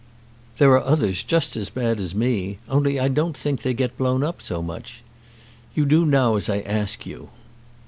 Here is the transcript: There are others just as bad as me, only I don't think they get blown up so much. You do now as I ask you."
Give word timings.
There 0.57 0.71
are 0.71 0.83
others 0.83 1.21
just 1.21 1.55
as 1.55 1.69
bad 1.69 1.99
as 1.99 2.15
me, 2.15 2.57
only 2.67 2.99
I 2.99 3.07
don't 3.07 3.37
think 3.37 3.61
they 3.61 3.75
get 3.75 3.99
blown 3.99 4.23
up 4.23 4.41
so 4.41 4.63
much. 4.63 5.03
You 5.75 5.85
do 5.85 6.07
now 6.07 6.37
as 6.37 6.49
I 6.49 6.61
ask 6.61 7.05
you." 7.05 7.29